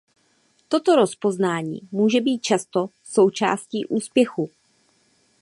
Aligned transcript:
Toto 0.69 0.95
rozpoznání 0.95 1.79
může 1.91 2.21
být 2.21 2.39
často 2.41 2.89
součástí 3.03 3.85
úspěchu. 3.85 4.49